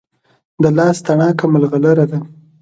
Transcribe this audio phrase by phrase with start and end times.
[0.61, 2.19] د لاس تڼاکه ملغلره ده.